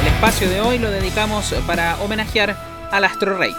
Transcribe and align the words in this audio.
El 0.00 0.08
espacio 0.08 0.48
de 0.48 0.60
hoy 0.60 0.78
lo 0.78 0.90
dedicamos 0.90 1.54
para 1.66 1.96
homenajear 2.02 2.56
al 2.90 3.04
Astro 3.04 3.36
Rey. 3.36 3.54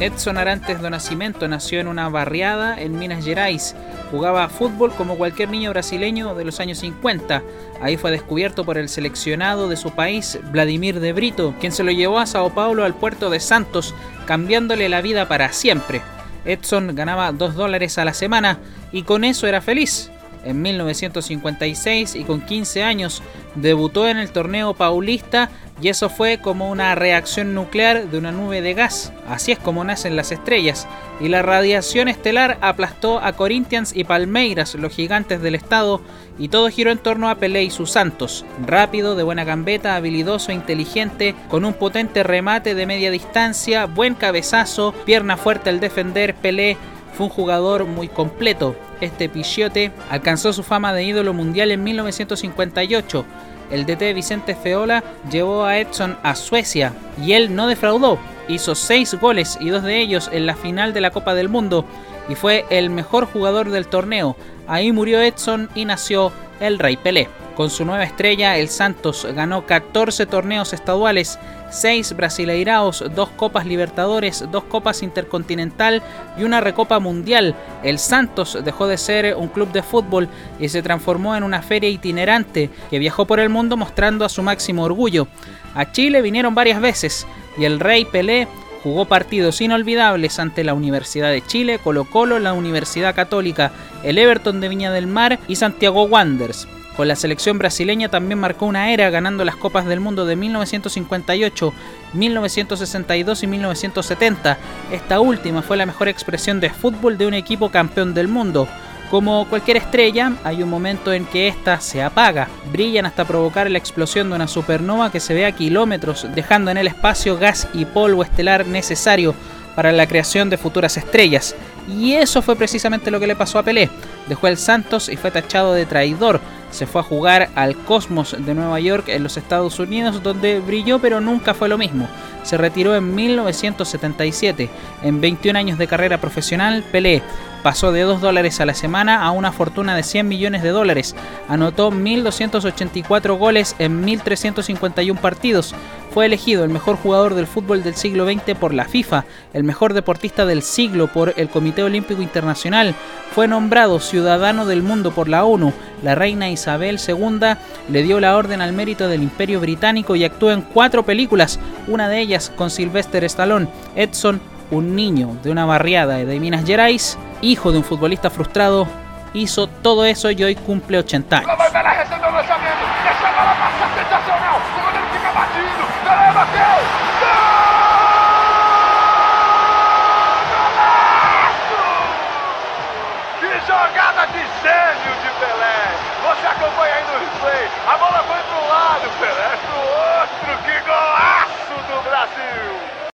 Edson 0.00 0.36
Arantes 0.36 0.82
do 0.82 0.90
Nascimento 0.90 1.48
nació 1.48 1.80
en 1.80 1.88
una 1.88 2.08
barriada 2.10 2.78
en 2.78 2.98
Minas 2.98 3.24
Gerais. 3.24 3.74
Jugaba 4.10 4.48
fútbol 4.48 4.92
como 4.94 5.16
cualquier 5.16 5.50
niño 5.50 5.70
brasileño 5.70 6.34
de 6.34 6.44
los 6.44 6.60
años 6.60 6.78
50. 6.78 7.42
Ahí 7.80 7.96
fue 7.96 8.10
descubierto 8.10 8.64
por 8.64 8.78
el 8.78 8.88
seleccionado 8.88 9.68
de 9.68 9.76
su 9.76 9.90
país, 9.92 10.38
Vladimir 10.52 11.00
de 11.00 11.12
Brito, 11.12 11.54
quien 11.60 11.72
se 11.72 11.82
lo 11.84 11.90
llevó 11.90 12.18
a 12.18 12.26
Sao 12.26 12.50
Paulo 12.50 12.84
al 12.84 12.94
puerto 12.94 13.30
de 13.30 13.40
Santos, 13.40 13.94
cambiándole 14.26 14.88
la 14.88 15.00
vida 15.00 15.28
para 15.28 15.52
siempre. 15.52 16.02
Edson 16.44 16.94
ganaba 16.94 17.32
2 17.32 17.54
dólares 17.54 17.98
a 17.98 18.04
la 18.04 18.14
semana 18.14 18.58
y 18.92 19.02
con 19.02 19.24
eso 19.24 19.46
era 19.46 19.60
feliz 19.60 20.10
en 20.46 20.62
1956 20.62 22.14
y 22.14 22.24
con 22.24 22.40
15 22.40 22.82
años 22.82 23.22
debutó 23.54 24.08
en 24.08 24.18
el 24.18 24.30
torneo 24.30 24.74
paulista 24.74 25.50
y 25.80 25.88
eso 25.88 26.08
fue 26.08 26.38
como 26.38 26.70
una 26.70 26.94
reacción 26.94 27.54
nuclear 27.54 28.08
de 28.08 28.16
una 28.16 28.32
nube 28.32 28.62
de 28.62 28.72
gas. 28.72 29.12
Así 29.28 29.52
es 29.52 29.58
como 29.58 29.84
nacen 29.84 30.16
las 30.16 30.32
estrellas. 30.32 30.86
Y 31.20 31.28
la 31.28 31.42
radiación 31.42 32.08
estelar 32.08 32.56
aplastó 32.62 33.18
a 33.20 33.34
Corinthians 33.34 33.94
y 33.94 34.04
Palmeiras, 34.04 34.74
los 34.74 34.94
gigantes 34.94 35.42
del 35.42 35.54
estado, 35.54 36.00
y 36.38 36.48
todo 36.48 36.70
giró 36.70 36.90
en 36.92 36.98
torno 36.98 37.28
a 37.28 37.34
Pelé 37.34 37.64
y 37.64 37.70
sus 37.70 37.90
santos. 37.90 38.46
Rápido, 38.66 39.16
de 39.16 39.22
buena 39.22 39.44
gambeta, 39.44 39.96
habilidoso, 39.96 40.50
inteligente, 40.50 41.34
con 41.50 41.64
un 41.66 41.74
potente 41.74 42.22
remate 42.22 42.74
de 42.74 42.86
media 42.86 43.10
distancia, 43.10 43.84
buen 43.84 44.14
cabezazo, 44.14 44.94
pierna 45.04 45.36
fuerte 45.36 45.68
al 45.68 45.80
defender, 45.80 46.34
Pelé 46.34 46.78
fue 47.14 47.26
un 47.26 47.32
jugador 47.32 47.84
muy 47.84 48.08
completo 48.08 48.76
este 49.00 49.28
Pichiote 49.28 49.92
alcanzó 50.10 50.52
su 50.52 50.62
fama 50.62 50.92
de 50.92 51.04
ídolo 51.04 51.32
mundial 51.32 51.70
en 51.70 51.82
1958. 51.84 53.24
El 53.70 53.84
DT 53.84 54.14
Vicente 54.14 54.54
Feola 54.54 55.02
llevó 55.30 55.64
a 55.64 55.78
Edson 55.78 56.16
a 56.22 56.34
Suecia 56.36 56.92
y 57.22 57.32
él 57.32 57.54
no 57.54 57.66
defraudó. 57.66 58.18
Hizo 58.48 58.74
seis 58.74 59.14
goles 59.14 59.58
y 59.60 59.70
dos 59.70 59.82
de 59.82 59.98
ellos 59.98 60.30
en 60.32 60.46
la 60.46 60.54
final 60.54 60.92
de 60.92 61.00
la 61.00 61.10
Copa 61.10 61.34
del 61.34 61.48
Mundo 61.48 61.84
y 62.28 62.34
fue 62.34 62.64
el 62.70 62.90
mejor 62.90 63.26
jugador 63.26 63.70
del 63.70 63.88
torneo. 63.88 64.36
Ahí 64.68 64.92
murió 64.92 65.20
Edson 65.20 65.68
y 65.74 65.84
nació 65.84 66.32
el 66.60 66.78
Rey 66.78 66.96
Pelé. 66.96 67.28
Con 67.56 67.70
su 67.70 67.86
nueva 67.86 68.04
estrella, 68.04 68.58
el 68.58 68.68
Santos 68.68 69.26
ganó 69.34 69.64
14 69.64 70.26
torneos 70.26 70.74
estaduales, 70.74 71.38
6 71.70 72.14
Brasileiraos, 72.14 73.02
2 73.14 73.28
Copas 73.30 73.64
Libertadores, 73.64 74.44
2 74.52 74.64
Copas 74.64 75.02
Intercontinental 75.02 76.02
y 76.36 76.44
una 76.44 76.60
Recopa 76.60 76.98
Mundial. 76.98 77.54
El 77.82 77.98
Santos 77.98 78.58
dejó 78.62 78.86
de 78.86 78.98
ser 78.98 79.34
un 79.36 79.48
club 79.48 79.72
de 79.72 79.82
fútbol 79.82 80.28
y 80.60 80.68
se 80.68 80.82
transformó 80.82 81.34
en 81.34 81.44
una 81.44 81.62
feria 81.62 81.88
itinerante 81.88 82.68
que 82.90 82.98
viajó 82.98 83.24
por 83.24 83.40
el 83.40 83.48
mundo 83.48 83.78
mostrando 83.78 84.26
a 84.26 84.28
su 84.28 84.42
máximo 84.42 84.84
orgullo. 84.84 85.26
A 85.74 85.90
Chile 85.92 86.20
vinieron 86.20 86.54
varias 86.54 86.82
veces 86.82 87.26
y 87.56 87.64
el 87.64 87.80
Rey 87.80 88.04
Pelé 88.04 88.48
jugó 88.82 89.06
partidos 89.06 89.62
inolvidables 89.62 90.38
ante 90.38 90.62
la 90.62 90.74
Universidad 90.74 91.30
de 91.30 91.40
Chile, 91.40 91.78
Colo 91.82 92.04
Colo, 92.04 92.38
la 92.38 92.52
Universidad 92.52 93.14
Católica, 93.14 93.72
el 94.02 94.18
Everton 94.18 94.60
de 94.60 94.68
Viña 94.68 94.92
del 94.92 95.06
Mar 95.06 95.38
y 95.48 95.56
Santiago 95.56 96.02
Wanderers. 96.02 96.68
Con 96.96 97.08
la 97.08 97.16
selección 97.16 97.58
brasileña 97.58 98.08
también 98.08 98.38
marcó 98.38 98.64
una 98.64 98.90
era 98.90 99.10
ganando 99.10 99.44
las 99.44 99.56
Copas 99.56 99.84
del 99.84 100.00
Mundo 100.00 100.24
de 100.24 100.34
1958, 100.34 101.74
1962 102.14 103.42
y 103.42 103.46
1970. 103.46 104.58
Esta 104.90 105.20
última 105.20 105.60
fue 105.60 105.76
la 105.76 105.84
mejor 105.84 106.08
expresión 106.08 106.58
de 106.58 106.70
fútbol 106.70 107.18
de 107.18 107.26
un 107.26 107.34
equipo 107.34 107.70
campeón 107.70 108.14
del 108.14 108.28
mundo. 108.28 108.66
Como 109.10 109.46
cualquier 109.46 109.76
estrella, 109.76 110.32
hay 110.42 110.62
un 110.62 110.70
momento 110.70 111.12
en 111.12 111.26
que 111.26 111.48
ésta 111.48 111.80
se 111.80 112.02
apaga. 112.02 112.48
Brillan 112.72 113.04
hasta 113.04 113.26
provocar 113.26 113.70
la 113.70 113.78
explosión 113.78 114.30
de 114.30 114.36
una 114.36 114.48
supernova 114.48 115.12
que 115.12 115.20
se 115.20 115.34
ve 115.34 115.44
a 115.44 115.52
kilómetros, 115.52 116.26
dejando 116.34 116.70
en 116.70 116.78
el 116.78 116.86
espacio 116.86 117.36
gas 117.36 117.68
y 117.74 117.84
polvo 117.84 118.22
estelar 118.22 118.66
necesario 118.66 119.34
para 119.76 119.92
la 119.92 120.08
creación 120.08 120.48
de 120.48 120.56
futuras 120.56 120.96
estrellas. 120.96 121.54
Y 121.86 122.14
eso 122.14 122.40
fue 122.42 122.56
precisamente 122.56 123.10
lo 123.10 123.20
que 123.20 123.26
le 123.26 123.36
pasó 123.36 123.58
a 123.58 123.62
Pelé. 123.62 123.90
Dejó 124.28 124.48
el 124.48 124.56
Santos 124.56 125.08
y 125.08 125.16
fue 125.16 125.30
tachado 125.30 125.74
de 125.74 125.86
traidor 125.86 126.40
se 126.76 126.86
fue 126.86 127.00
a 127.00 127.04
jugar 127.04 127.48
al 127.54 127.74
Cosmos 127.74 128.36
de 128.38 128.54
Nueva 128.54 128.78
York 128.78 129.08
en 129.08 129.22
los 129.22 129.36
Estados 129.36 129.78
Unidos, 129.78 130.22
donde 130.22 130.60
brilló 130.60 130.98
pero 130.98 131.20
nunca 131.20 131.54
fue 131.54 131.68
lo 131.68 131.78
mismo. 131.78 132.08
Se 132.42 132.56
retiró 132.56 132.94
en 132.94 133.14
1977. 133.14 134.68
En 135.02 135.20
21 135.20 135.58
años 135.58 135.78
de 135.78 135.88
carrera 135.88 136.18
profesional, 136.18 136.84
Pelé 136.92 137.22
pasó 137.64 137.90
de 137.90 138.02
2 138.02 138.20
dólares 138.20 138.60
a 138.60 138.66
la 138.66 138.74
semana 138.74 139.24
a 139.24 139.32
una 139.32 139.50
fortuna 139.50 139.96
de 139.96 140.04
100 140.04 140.28
millones 140.28 140.62
de 140.62 140.68
dólares. 140.68 141.16
Anotó 141.48 141.90
1.284 141.90 143.36
goles 143.36 143.74
en 143.80 144.06
1.351 144.06 145.18
partidos. 145.18 145.74
Fue 146.12 146.26
elegido 146.26 146.62
el 146.62 146.70
mejor 146.70 146.96
jugador 146.96 147.34
del 147.34 147.48
fútbol 147.48 147.82
del 147.82 147.96
siglo 147.96 148.24
XX 148.24 148.56
por 148.58 148.72
la 148.72 148.84
FIFA, 148.84 149.24
el 149.52 149.64
mejor 149.64 149.92
deportista 149.92 150.46
del 150.46 150.62
siglo 150.62 151.08
por 151.08 151.34
el 151.36 151.48
Comité 151.48 151.82
Olímpico 151.82 152.22
Internacional. 152.22 152.94
Fue 153.34 153.48
nombrado 153.48 153.98
Ciudadano 153.98 154.64
del 154.64 154.82
Mundo 154.82 155.10
por 155.10 155.28
la 155.28 155.44
ONU 155.44 155.72
la 156.02 156.14
reina 156.14 156.48
Isabel 156.50 156.98
II 157.06 157.56
le 157.88 158.02
dio 158.02 158.20
la 158.20 158.36
orden 158.36 158.60
al 158.60 158.72
mérito 158.72 159.08
del 159.08 159.22
Imperio 159.22 159.60
Británico 159.60 160.16
y 160.16 160.24
actuó 160.24 160.50
en 160.50 160.62
cuatro 160.62 161.04
películas, 161.04 161.58
una 161.86 162.08
de 162.08 162.20
ellas 162.20 162.52
con 162.54 162.70
Sylvester 162.70 163.24
Stallone, 163.24 163.68
Edson, 163.94 164.40
un 164.70 164.96
niño 164.96 165.36
de 165.42 165.50
una 165.50 165.64
barriada 165.64 166.16
de 166.16 166.40
Minas 166.40 166.64
Gerais, 166.64 167.18
hijo 167.40 167.72
de 167.72 167.78
un 167.78 167.84
futbolista 167.84 168.30
frustrado, 168.30 168.86
hizo 169.34 169.66
todo 169.66 170.04
eso 170.04 170.30
y 170.30 170.42
hoy 170.42 170.54
cumple 170.54 170.98
80 170.98 171.38
años. 171.38 171.50